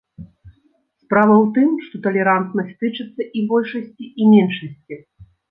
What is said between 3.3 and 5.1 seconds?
і большасці, і меншасці.